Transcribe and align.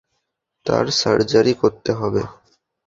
তার 0.65 0.85
সার্জারি 0.99 1.53
করতে 1.53 1.91
হবে। 1.93 2.21